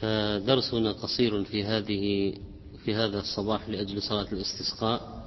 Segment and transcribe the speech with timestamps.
[0.00, 2.34] فدرسنا قصير في هذه
[2.84, 5.26] في هذا الصباح لأجل صلاة الاستسقاء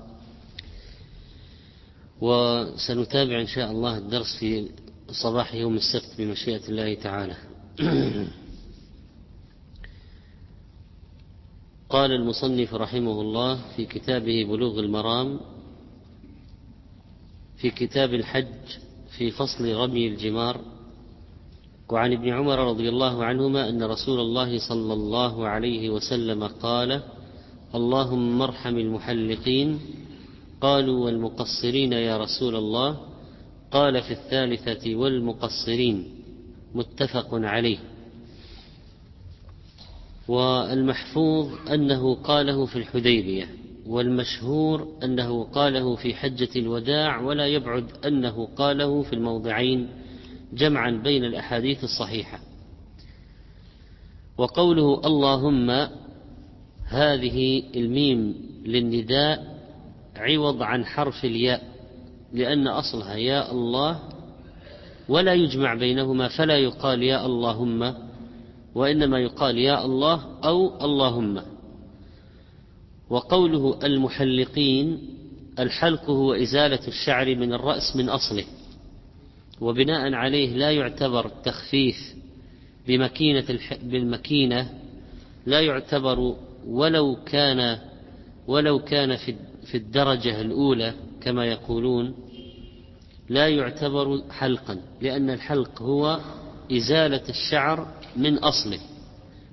[2.21, 4.69] وسنتابع إن شاء الله الدرس في
[5.11, 7.35] صباح يوم السبت بمشيئة الله تعالى.
[11.89, 15.39] قال المصنف رحمه الله في كتابه بلوغ المرام
[17.57, 18.77] في كتاب الحج
[19.17, 20.61] في فصل رمي الجمار
[21.89, 27.01] وعن ابن عمر رضي الله عنهما أن رسول الله صلى الله عليه وسلم قال
[27.75, 29.79] اللهم ارحم المحلقين
[30.61, 32.97] قالوا والمقصرين يا رسول الله.
[33.71, 36.07] قال في الثالثة والمقصرين.
[36.75, 37.77] متفق عليه.
[40.27, 43.49] والمحفوظ أنه قاله في الحديبية
[43.87, 49.89] والمشهور أنه قاله في حجة الوداع ولا يبعد أنه قاله في الموضعين.
[50.53, 52.39] جمعا بين الأحاديث الصحيحة.
[54.37, 55.87] وقوله اللهم
[56.85, 59.59] هذه الميم للنداء
[60.15, 61.63] عوض عن حرف الياء
[62.33, 63.99] لأن أصلها يا الله
[65.09, 67.95] ولا يجمع بينهما فلا يقال يا اللهم
[68.75, 71.41] وإنما يقال يا الله أو اللهم.
[73.09, 75.01] وقوله المحلقين
[75.59, 78.45] الحلق هو إزالة الشعر من الرأس من أصله.
[79.61, 82.15] وبناء عليه لا يعتبر تخفيف
[82.87, 83.45] بمكينة
[83.83, 84.69] بالمكينة
[85.45, 86.35] لا يعتبر
[86.67, 87.77] ولو كان
[88.47, 89.35] ولو كان في
[89.71, 92.15] في الدرجة الأولى كما يقولون
[93.29, 96.19] لا يعتبر حلقا لأن الحلق هو
[96.71, 98.79] إزالة الشعر من أصله.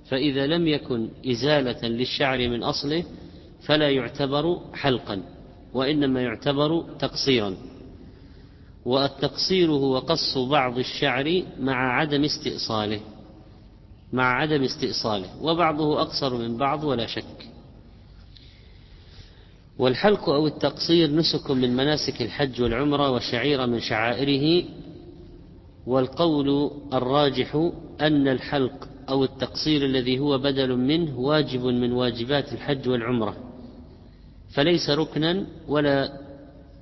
[0.08, 3.04] فإذا لم يكن إزالة للشعر من أصله
[3.62, 5.22] فلا يعتبر حلقا
[5.74, 7.56] وإنما يعتبر تقصيرا.
[8.86, 13.00] والتقصير هو قص بعض الشعر مع عدم استئصاله
[14.12, 17.48] مع عدم استئصاله وبعضه أقصر من بعض ولا شك.
[19.78, 24.64] والحلق أو التقصير نسك من مناسك الحج والعمرة وشعيرة من شعائره
[25.86, 27.70] والقول الراجح
[28.00, 33.36] أن الحلق أو التقصير الذي هو بدل منه واجب من واجبات الحج والعمرة
[34.54, 36.20] فليس ركنا ولا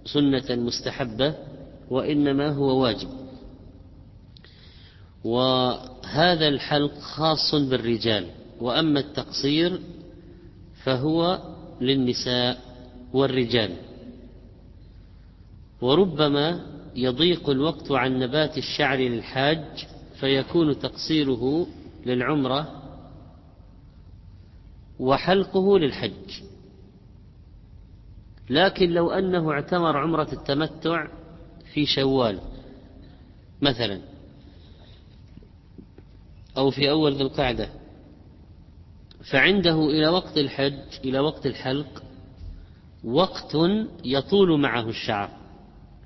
[0.05, 1.35] سنة مستحبة.
[1.91, 3.09] وإنما هو واجب.
[5.25, 8.31] وهذا الحلق خاص بالرجال
[8.61, 9.81] وأما التقصير
[10.85, 11.43] فهو
[11.81, 12.61] للنساء
[13.13, 13.77] والرجال.
[15.81, 16.61] وربما
[16.97, 19.87] يضيق الوقت عن نبات الشعر للحاج
[20.21, 21.67] فيكون تقصيره
[22.07, 22.83] للعمرة
[25.01, 26.43] وحلقه للحج.
[28.51, 31.07] لكن لو أنه اعتمر عمرة التمتع
[31.75, 32.41] في شوال
[33.63, 34.01] مثلا
[36.57, 37.69] أو في أول ذي القعدة
[39.31, 42.03] فعنده إلى وقت الحج إلى وقت الحلق
[43.05, 43.57] وقت
[44.05, 45.31] يطول معه الشعر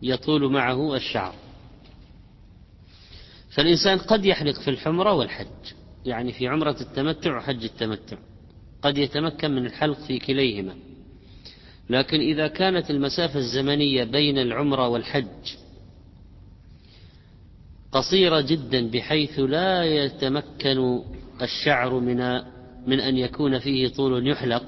[0.03, 1.35] يطول معه الشعر.
[3.51, 5.47] فالإنسان قد يحلق في الحمرة والحج
[6.07, 8.17] يعني في عمرة التمتع وحج التمتع
[8.83, 10.75] قد يتمكن من الحلق في كليهما.
[11.91, 15.55] لكن إذا كانت المسافة الزمنية بين العمرة والحج
[17.93, 21.03] قصيرة جدا بحيث لا يتمكن
[21.43, 22.41] الشعر من
[22.87, 24.65] من أن يكون فيه طول يحلق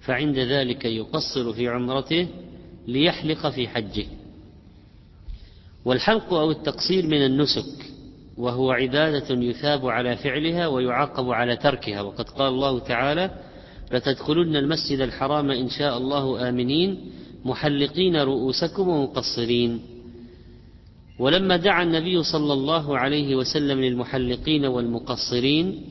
[0.00, 2.28] فعند ذلك يقصر في عمرته
[2.86, 4.06] ليحلق في حجه.
[5.84, 7.86] والحلق أو التقصير من النسك
[8.36, 13.30] وهو عبادة يثاب على فعلها ويعاقب على تركها وقد قال الله تعالى
[13.92, 17.10] لتدخلن المسجد الحرام إن شاء الله آمنين
[17.44, 19.80] محلقين رؤوسكم ومقصرين.
[21.18, 25.84] ولما دعا النبي صلى الله عليه وسلم للمحلقين والمقصرين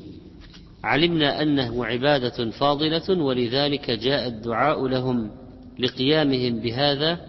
[0.83, 5.31] علمنا أنه عبادة فاضلة ولذلك جاء الدعاء لهم
[5.79, 7.19] لقيامهم بهذا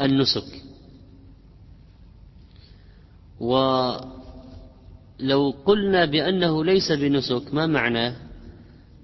[0.00, 0.62] النسك.
[3.40, 4.04] ولو
[5.66, 8.16] قلنا بأنه ليس بنسك ما معناه؟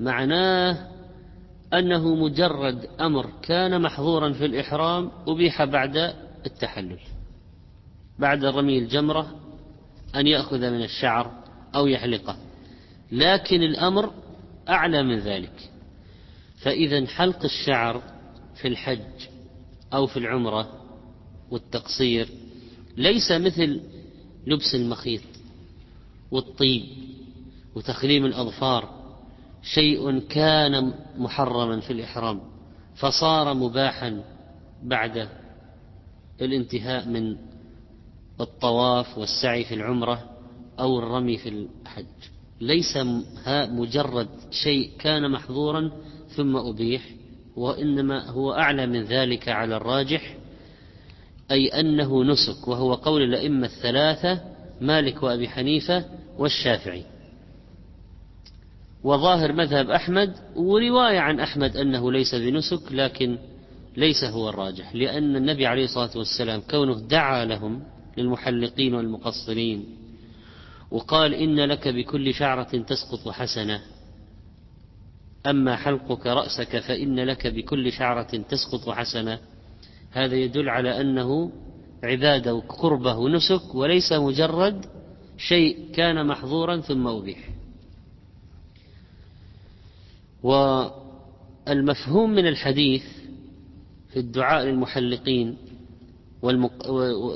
[0.00, 0.88] معناه
[1.74, 5.96] أنه مجرد أمر كان محظورا في الإحرام أبيح بعد
[6.46, 6.98] التحلل
[8.18, 9.40] بعد رمي الجمرة
[10.14, 11.32] أن يأخذ من الشعر
[11.74, 12.36] أو يحلقه
[13.12, 14.12] لكن الأمر
[14.68, 15.70] أعلى من ذلك.
[16.62, 18.02] فإذا حلق الشعر
[18.54, 19.28] في الحج
[19.92, 20.68] أو في العمرة
[21.50, 22.28] والتقصير
[22.96, 23.80] ليس مثل
[24.46, 25.22] لبس المخيط
[26.30, 26.84] والطيب
[27.74, 28.99] وتخليم الأظفار
[29.62, 32.40] شيء كان محرما في الإحرام
[32.96, 34.22] فصار مباحا
[34.82, 35.28] بعد
[36.40, 37.36] الانتهاء من
[38.40, 40.30] الطواف والسعي في العمرة
[40.80, 42.04] أو الرمي في الحج.
[42.60, 42.98] ليس
[43.48, 45.90] مجرد شيء كان محظورا
[46.28, 47.02] ثم أبيح
[47.56, 50.36] وإنما هو أعلى من ذلك على الراجح
[51.50, 54.40] أي أنه نسك وهو قول الأئمة الثلاثة
[54.80, 56.04] مالك وأبي حنيفة
[56.38, 57.04] والشافعي.
[59.04, 63.38] وظاهر مذهب أحمد ورواية عن أحمد أنه ليس بنسك لكن
[63.96, 67.82] ليس هو الراجح لأن النبي عليه الصلاة والسلام كونه دعا لهم
[68.16, 69.84] للمحلقين والمقصرين
[70.90, 73.80] وقال إن لك بكل شعرة تسقط حسنة
[75.46, 79.38] أما حلقك رأسك فإن لك بكل شعرة تسقط حسنة.
[80.10, 81.52] هذا يدل على أنه
[82.02, 84.86] عبادة وقربة ونسك وليس مجرد
[85.38, 87.38] شيء كان محظورا ثم أبيح
[90.42, 93.04] والمفهوم من الحديث
[94.12, 95.56] في الدعاء للمحلقين
[96.42, 96.72] والمق...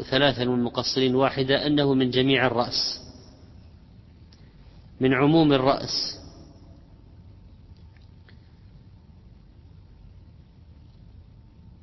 [0.02, 3.00] ثلاثا والمقصرين واحدة أنه من جميع الرأس
[5.00, 6.20] من عموم الرأس.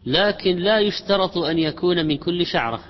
[0.05, 2.83] لكن لا يشترط أن يكون من كل شعرة.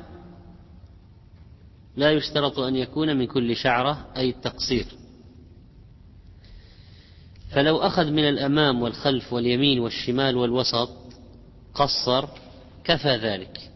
[1.96, 4.86] لا يشترط أن يكون من كل شعرة أي التقصير.
[7.52, 10.90] فلو أخذ من الأمام والخلف واليمين والشمال والوسط
[11.74, 12.26] قصر
[12.84, 13.72] كفى ذلك.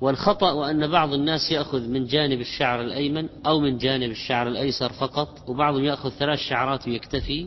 [0.00, 5.48] والخطأ أن بعض الناس يأخذ من جانب الشعر الأيمن أو من جانب الشعر الأيسر فقط
[5.48, 7.46] وبعضهم يأخذ ثلاث شعرات ويكتفي.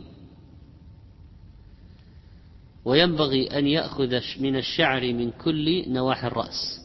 [2.84, 6.80] وينبغي أن يأخذ من الشعر من كل نواحي الرأس.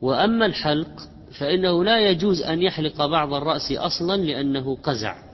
[0.00, 1.00] وأما الحلق
[1.38, 5.25] فإنه لا يجوز أن يحلق بعض الرأس أصلا لأنه قزع.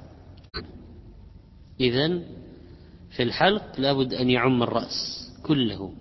[1.83, 2.21] إذا
[3.11, 5.93] في الحلق لابد أن يعم الرأس كله.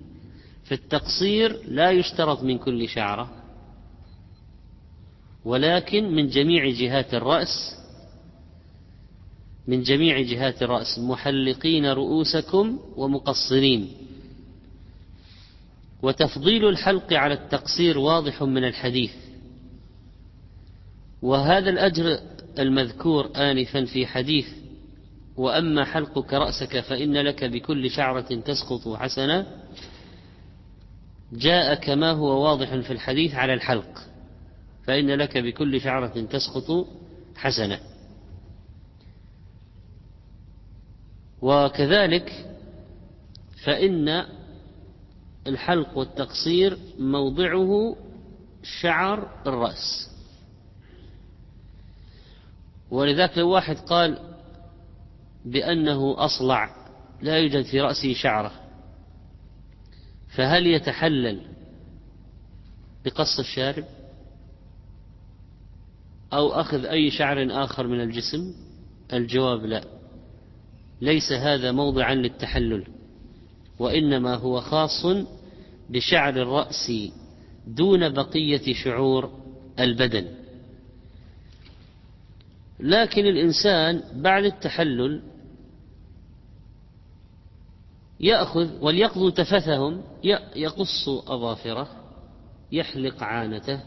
[0.64, 3.32] في التقصير لا يشترط من كل شعرة
[5.46, 7.78] ولكن من جميع جهات الرأس
[9.68, 13.92] من جميع جهات الرأس محلقين رؤوسكم ومقصرين.
[16.02, 19.12] وتفضيل الحلق على التقصير واضح من الحديث.
[21.22, 22.20] وهذا الأجر
[22.60, 24.48] المذكور آنفا في حديث
[25.38, 29.48] وأما حلقك رأسك فإن لك بكل شعرة تسقط حسنة
[31.34, 34.00] جاء كما هو واضح في الحديث على الحلق
[34.84, 36.88] فإن لك بكل شعرة تسقط
[37.36, 37.80] حسنة
[41.42, 42.56] وكذلك
[43.64, 44.26] فإن
[45.48, 47.96] الحلق والتقصير موضعه
[48.64, 50.10] شعر الرأس.
[52.92, 54.31] ولذلك لو واحد قال
[55.46, 56.76] بأنه أصلع
[57.22, 58.52] لا يوجد في رأسه شعرة.
[60.36, 61.42] فهل يتحلل
[63.06, 63.86] بقص الشارب؟
[66.34, 68.54] أو أخذ أي شعر آخر من الجسم؟
[69.14, 69.84] الجواب لا.
[71.02, 72.88] ليس هذا موضعا للتحلل
[73.80, 75.06] وإنما هو خاص
[75.90, 76.92] بشعر الرأس
[77.68, 79.32] دون بقية شعور
[79.80, 80.41] البدن.
[82.82, 85.22] لكن الإنسان بعد التحلل
[88.20, 90.02] يأخذ وليقضوا تفثهم
[90.56, 91.88] يقص أظافره
[92.72, 93.80] يحلق عانته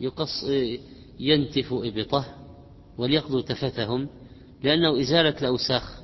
[0.00, 0.44] يقص
[1.20, 2.24] ينتف إبطه
[2.98, 4.08] وليقضوا تفثهم
[4.62, 6.00] لأنه إزالة الأوساخ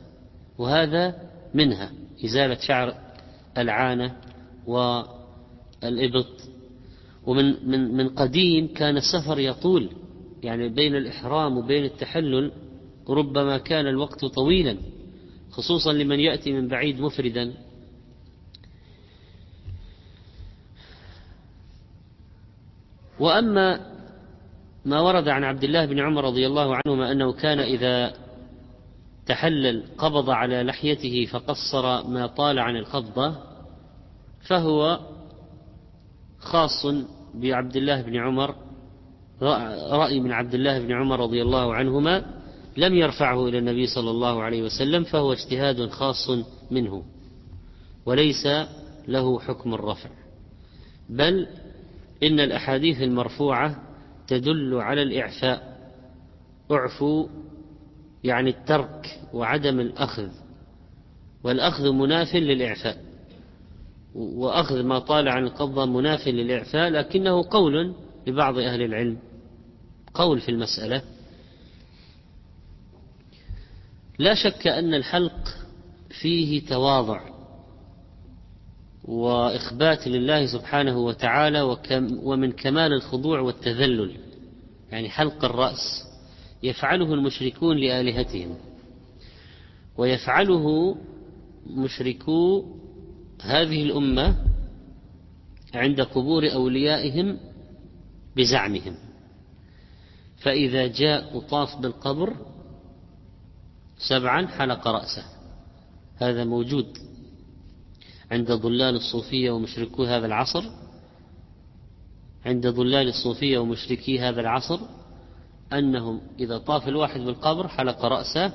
[0.58, 1.92] وهذا منها
[2.24, 2.94] إزالة شعر
[3.58, 4.16] العانة
[4.66, 6.48] والإبط.
[7.26, 9.90] ومن من من قديم كان السفر يطول
[10.42, 12.52] يعني بين الإحرام وبين التحلل
[13.08, 14.76] ربما كان الوقت طويلا
[15.50, 17.54] خصوصا لمن يأتي من بعيد مفردا.
[23.20, 23.98] وأما
[24.84, 28.12] ما ورد عن عبد الله بن عمر رضي الله عنهما أنه كان إذا
[29.26, 33.34] تحلل قبض على لحيته فقصر ما طال عن القبضة
[34.46, 35.00] فهو
[36.38, 36.86] خاص
[37.34, 38.54] بعبد الله بن عمر
[39.42, 42.24] رأي من عبد الله بن عمر رضي الله عنهما
[42.76, 46.30] لم يرفعه إلى النبي صلى الله عليه وسلم فهو اجتهاد خاص
[46.70, 47.02] منه
[48.06, 48.46] وليس
[49.08, 50.10] له حكم الرفع.
[51.08, 51.46] بل
[52.22, 53.82] إن الأحاديث المرفوعة
[54.28, 55.78] تدل على الإعفاء
[56.70, 57.26] اعفوا
[58.24, 60.28] يعني الترك وعدم الأخذ
[61.44, 63.04] والأخذ مناف للإعفاء.
[64.14, 67.94] وأخذ ما طال عن القبضة مناف للإعفاء لكنه قول
[68.26, 69.18] لبعض أهل العلم.
[70.18, 71.02] قول في المسألة
[74.18, 75.56] لا شك أن الحلق
[76.20, 77.20] فيه تواضع
[79.04, 81.76] وإخبات لله سبحانه وتعالى
[82.22, 84.16] ومن كمال الخضوع والتذلل
[84.90, 86.04] يعني حلق الرأس
[86.62, 88.56] يفعله المشركون لآلهتهم
[89.96, 90.96] ويفعله
[91.66, 92.64] مشركو
[93.42, 94.36] هذه الأمة
[95.74, 97.38] عند قبور أوليائهم
[98.36, 99.07] بزعمهم.
[100.40, 102.36] فإذا جاء وطاف بالقبر
[103.98, 105.24] سبعا حلق رأسه.
[106.16, 106.98] هذا موجود
[108.30, 110.64] عند ضلال الصوفية ومشركو هذا العصر.
[112.46, 114.80] عند ضلال الصوفية ومشركي هذا العصر
[115.72, 118.52] أنهم إذا طاف الواحد بالقبر حلق رأسه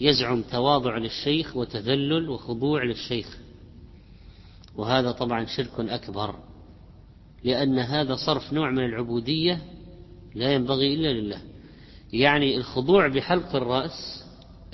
[0.00, 3.38] يزعم تواضع للشيخ وتذلل وخضوع للشيخ.
[4.76, 6.34] وهذا طبعا شرك أكبر
[7.44, 9.73] لأن هذا صرف نوع من العبودية
[10.34, 11.38] لا ينبغي إلا لله.
[12.12, 14.24] يعني الخضوع بحلق الرأس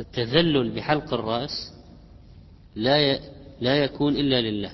[0.00, 1.72] التذلل بحلق الرأس
[2.76, 3.20] لا
[3.60, 4.70] لا يكون إلا لله.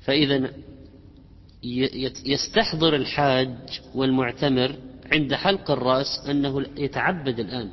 [0.00, 0.50] فإذا
[2.26, 4.76] يستحضر الحاج والمعتمر
[5.12, 7.70] عند حلق الرأس أنه يتعبد الآن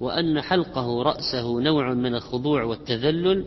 [0.00, 3.44] وأن حلقه رأسه نوع من الخضوع والتذلل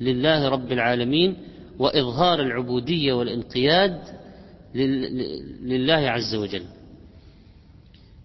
[0.00, 1.36] لله رب العالمين
[1.78, 4.00] وإظهار العبودية والانقياد
[5.62, 6.64] لله عز وجل.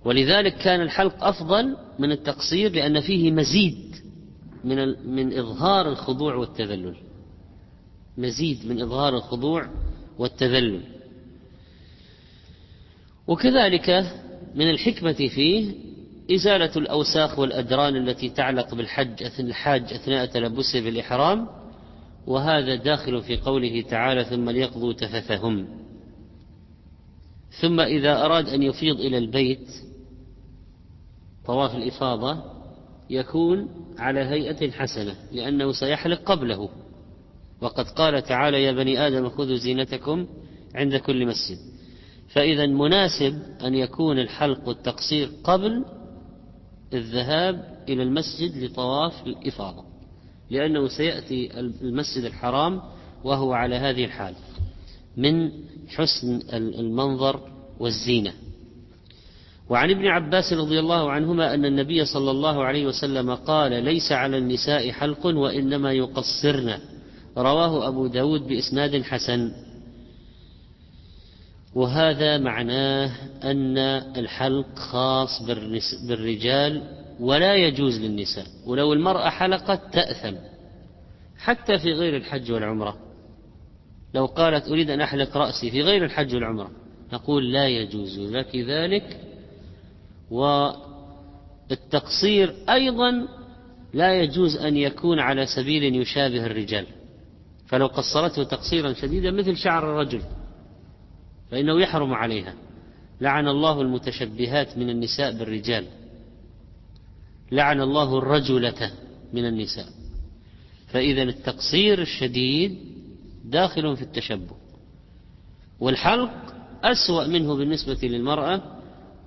[0.05, 3.95] ولذلك كان الحلق أفضل من التقصير لأن فيه مزيد
[4.63, 6.95] من من إظهار الخضوع والتذلل.
[8.17, 9.69] مزيد من إظهار الخضوع
[10.19, 10.81] والتذلل.
[13.27, 13.89] وكذلك
[14.55, 15.73] من الحكمة فيه
[16.31, 21.47] إزالة الأوساخ والأدران التي تعلق بالحج الحاج أثناء تلبسه بالإحرام
[22.27, 25.67] وهذا داخل في قوله تعالى ثم ليقضوا تفثهم
[27.61, 29.67] ثم إذا أراد أن يفيض إلى البيت
[31.45, 32.43] طواف الإفاضة
[33.09, 36.69] يكون على هيئة حسنة لأنه سيحلق قبله.
[37.61, 40.27] وقد قال تعالى يا بني آدم خذوا زينتكم
[40.75, 41.57] عند كل مسجد.
[42.29, 45.85] فإذا مناسب أن يكون الحلق والتقصير قبل
[46.93, 49.83] الذهاب إلى المسجد لطواف الإفاضة
[50.49, 52.81] لأنه سيأتي المسجد الحرام
[53.23, 54.35] وهو على هذه الحال
[55.17, 55.51] من
[55.87, 57.39] حسن المنظر
[57.79, 58.33] والزينة.
[59.69, 64.37] وعن ابن عباس رضي الله عنهما أن النبي صلى الله عليه وسلم قال ليس على
[64.37, 66.79] النساء حلق وإنما يقصرن.
[67.37, 69.51] رواه أبو داود بإسناد حسن.
[71.75, 73.11] وهذا معناه
[73.43, 73.77] أن
[74.17, 75.43] الحلق خاص
[76.07, 76.83] بالرجال
[77.19, 78.45] ولا يجوز للنساء.
[78.65, 80.35] ولو المرأة حلقت تأثم.
[81.37, 82.97] حتى في غير الحج والعمرة.
[84.13, 86.71] لو قالت أريد أن أحلق رأسي في غير الحج والعمرة.
[87.13, 89.32] نقول لا يجوز لك ذلك
[91.69, 93.27] والتقصير أيضا
[93.93, 96.85] لا يجوز أن يكون على سبيل يشابه الرجال.
[97.65, 100.21] فلو قصرته تقصيرا شديدا مثل شعر الرجل
[101.51, 102.53] فإنه يحرم عليها.
[103.21, 105.85] لعن الله المتشبهات من النساء بالرجال.
[107.51, 108.91] لعن الله الرجلة
[109.33, 109.87] من النساء.
[110.87, 112.77] فإذا التقصير الشديد
[113.45, 114.55] داخل في التشبه.
[115.79, 118.72] والحلق أسوأ منه بالنسبة للمرأة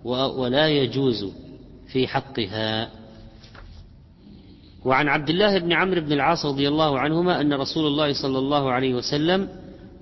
[0.06, 1.32] ولا يجوز
[1.92, 2.90] في حقها.
[4.84, 8.72] وعن عبد الله بن عمرو بن العاص رضي الله عنهما أن رسول الله صلى الله
[8.72, 9.48] عليه وسلم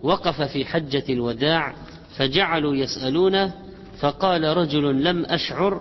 [0.02, 1.75] وقف في حجة الوداع
[2.16, 3.54] فجعلوا يسألونه
[4.00, 5.80] فقال رجل لم أشعر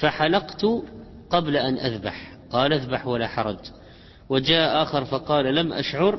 [0.00, 0.66] فحلقت
[1.30, 2.32] قبل أن أذبح.
[2.50, 3.58] قال اذبح ولا حرج.
[4.28, 6.18] وجاء آخر فقال لم أشعر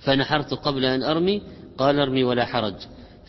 [0.00, 1.42] فنحرت قبل أن أرمي.
[1.78, 2.74] قال ارمي ولا حرج.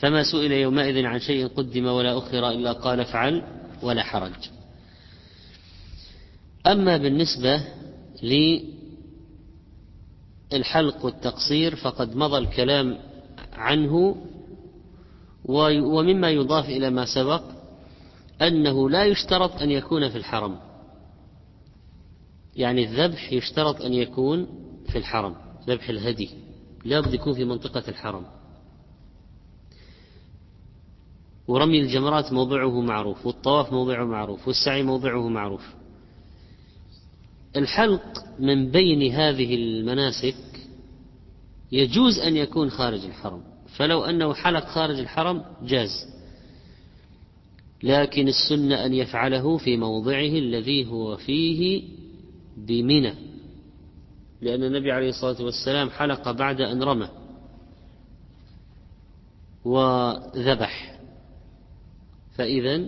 [0.04, 3.44] فما سئل يومئذ عن شيء قدم ولا أخر إلا قال افعل
[3.84, 4.50] ولا حرج.
[6.68, 7.64] أما بالنسبة
[10.52, 12.98] للحلق والتقصير فقد مضى الكلام
[13.54, 14.16] عنه
[15.46, 17.44] ومما يضاف إلى ما سبق
[18.42, 20.60] أنه لا يشترط أن يكون في الحرم.
[22.56, 24.48] يعني الذبح يشترط أن يكون
[24.90, 25.36] في الحرم
[25.68, 26.30] ذبح الهدي
[26.86, 28.26] لا بد يكون في منطقة الحرم.
[31.48, 35.74] ورمي الجمرات موضعه معروف والطواف موضعه معروف والسعي موضعه معروف.
[37.56, 40.36] الحلق من بين هذه المناسك
[41.72, 43.44] يجوز أن يكون خارج الحرم
[43.76, 46.14] فلو أنه حلق خارج الحرم جاز.
[47.84, 51.84] لكن السنة أن يفعله في موضعه الذي هو فيه
[52.58, 53.14] بمنى.
[54.42, 57.10] لأن النبي عليه الصلاة والسلام حلق بعد أن رمى
[59.66, 61.00] وذبح.
[62.36, 62.86] فإذا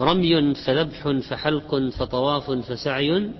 [0.00, 3.30] رمي فذبح فحلق فطواف فسعي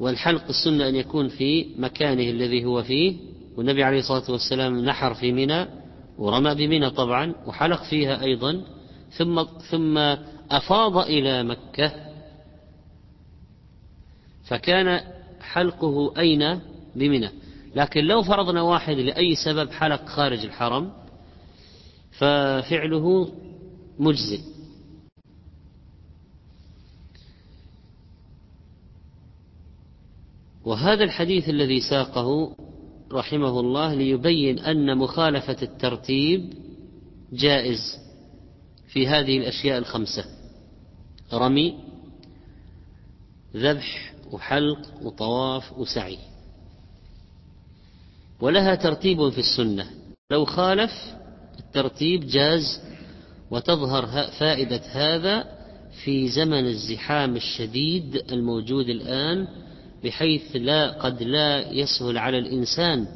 [0.00, 3.16] والحلق السنة أن يكون في مكانه الذي هو فيه
[3.56, 5.66] والنبي عليه الصلاة والسلام نحر في منى
[6.18, 8.62] ورمى بمنى طبعا وحلق فيها أيضا
[9.10, 9.98] ثم ثم
[10.50, 11.92] أفاض إلى مكة.
[14.44, 15.00] فكان
[15.40, 16.60] حلقه أين؟
[16.96, 17.30] بمنى.
[17.78, 20.92] لكن لو فرضنا واحد لأي سبب حلق خارج الحرم
[22.10, 23.32] ففعله
[23.98, 24.40] مجزئ
[30.64, 32.56] وهذا الحديث الذي ساقه
[33.12, 36.52] رحمه الله ليبين أن مخالفة الترتيب
[37.32, 37.98] جائز
[38.88, 40.24] في هذه الأشياء الخمسة
[41.32, 41.78] رمي
[43.56, 46.18] ذبح وحلق وطواف وسعي.
[48.40, 49.86] ولها ترتيب في السنة.
[50.30, 50.92] لو خالف
[51.58, 52.80] الترتيب جاز
[53.50, 54.06] وتظهر
[54.38, 55.44] فائدة هذا
[56.04, 59.48] في زمن الزحام الشديد الموجود الآن
[60.04, 63.06] بحيث لا قد لا يسهل على الإنسان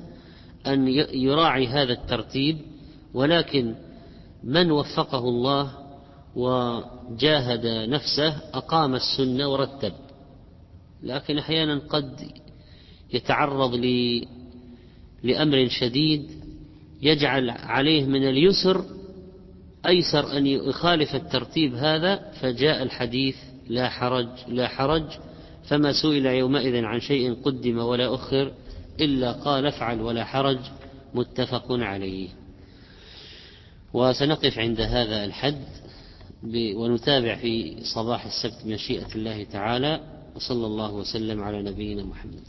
[0.66, 2.58] أن يراعي هذا الترتيب.
[3.14, 3.74] ولكن
[4.44, 5.72] من وفقه الله
[6.36, 9.92] وجاهد نفسه أقام السنة ورتب.
[11.02, 12.30] لكن أحيانا قد
[13.12, 13.74] يتعرض
[15.22, 16.30] لأمر شديد
[17.02, 18.84] يجعل عليه من اليسر
[19.86, 23.36] أيسر أن يخالف الترتيب هذا فجاء الحديث
[23.68, 25.04] لا حرج لا حرج
[25.64, 28.52] فما سئل يومئذ عن شيء قدم ولا أخر
[29.00, 30.58] إلا قال افعل ولا حرج
[31.14, 32.28] متفق عليه.
[33.92, 35.64] وسنقف عند هذا الحد
[36.74, 40.00] ونتابع في صباح السبت مشيئة الله تعالى
[40.36, 42.42] وصلى الله وسلم على نبينا محمد.